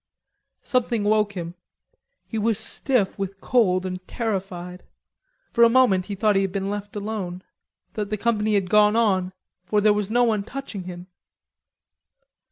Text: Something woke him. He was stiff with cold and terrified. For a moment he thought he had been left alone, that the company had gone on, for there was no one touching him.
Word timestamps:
Something 0.63 1.03
woke 1.03 1.33
him. 1.33 1.53
He 2.25 2.39
was 2.39 2.57
stiff 2.57 3.19
with 3.19 3.39
cold 3.39 3.85
and 3.85 3.99
terrified. 4.07 4.83
For 5.53 5.63
a 5.63 5.69
moment 5.69 6.07
he 6.07 6.15
thought 6.15 6.35
he 6.35 6.41
had 6.41 6.51
been 6.51 6.71
left 6.71 6.95
alone, 6.95 7.43
that 7.93 8.09
the 8.09 8.17
company 8.17 8.55
had 8.55 8.67
gone 8.67 8.95
on, 8.95 9.31
for 9.63 9.79
there 9.79 9.93
was 9.93 10.09
no 10.09 10.23
one 10.23 10.41
touching 10.41 10.85
him. 10.85 11.05